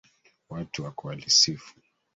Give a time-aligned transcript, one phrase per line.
[0.49, 1.75] Watu wako walisifu.